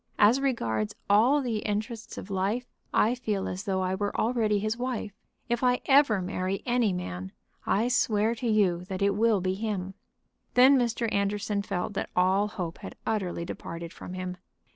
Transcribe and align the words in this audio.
As 0.17 0.41
regards 0.41 0.95
all 1.11 1.43
the 1.43 1.57
interests 1.57 2.17
of 2.17 2.31
life, 2.31 2.65
I 2.91 3.13
feel 3.13 3.47
as 3.47 3.65
though 3.65 3.81
I 3.81 3.93
were 3.93 4.19
already 4.19 4.57
his 4.57 4.75
wife. 4.75 5.13
If 5.47 5.63
I 5.63 5.79
ever 5.85 6.23
marry 6.23 6.63
any 6.65 6.91
man 6.91 7.31
I 7.67 7.87
swear 7.87 8.33
to 8.33 8.47
you 8.47 8.83
that 8.85 9.03
it 9.03 9.11
will 9.13 9.41
be 9.41 9.53
him." 9.53 9.93
Then 10.55 10.75
Mr. 10.75 11.07
Anderson 11.13 11.61
felt 11.61 11.93
that 11.93 12.09
all 12.15 12.47
hope 12.47 12.79
had 12.79 12.95
utterly 13.05 13.45
departed 13.45 13.93
from 13.93 14.15
him. 14.15 14.37